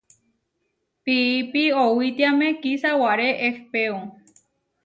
Piipi 1.03 1.63
owítiame 1.83 2.47
kisáware 2.61 3.29
ehpéo. 3.47 3.95